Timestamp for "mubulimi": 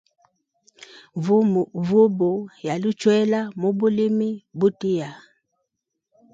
3.59-4.29